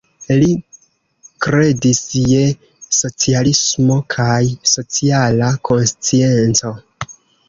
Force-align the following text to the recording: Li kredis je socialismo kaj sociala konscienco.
Li 0.43 0.47
kredis 1.45 1.99
je 2.29 2.39
socialismo 2.99 3.97
kaj 4.13 4.39
sociala 4.71 5.51
konscienco. 5.71 6.73